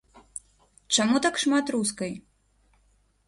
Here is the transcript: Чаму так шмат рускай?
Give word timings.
Чаму 0.95 1.15
так 1.27 1.37
шмат 1.45 1.65
рускай? 1.75 2.11